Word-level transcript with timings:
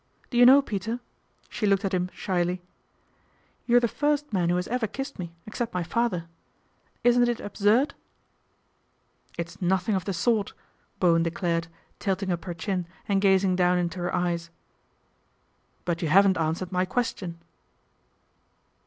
Do 0.31 0.37
you 0.39 0.47
know, 0.47 0.63
Peter," 0.63 0.99
she 1.47 1.67
looked 1.67 1.83
up 1.83 1.93
at 1.93 1.93
him 1.93 2.09
shyly," 2.11 2.63
you're 3.67 3.79
the 3.79 3.87
first 3.87 4.33
man 4.33 4.49
who 4.49 4.55
has 4.55 4.67
ever 4.69 4.87
kissed 4.87 5.19
me, 5.19 5.31
except 5.45 5.75
my 5.75 5.83
father. 5.83 6.25
Isn't 7.03 7.29
it 7.29 7.39
ab 7.39 7.53
surd?"" 7.55 7.93
It's 9.37 9.61
nothing 9.61 9.93
of 9.93 10.05
the 10.05 10.13
sort," 10.13 10.53
Bowen 10.99 11.21
declared, 11.21 11.67
tilting 11.99 12.31
up 12.31 12.45
her 12.45 12.55
chin 12.55 12.87
and 13.07 13.21
gazing 13.21 13.55
down 13.55 13.77
into 13.77 13.99
her 13.99 14.11
eyes." 14.15 14.49
But 15.85 16.01
you 16.01 16.07
haven't 16.07 16.35
answered 16.39 16.71
my 16.71 16.83
question." 16.85 17.37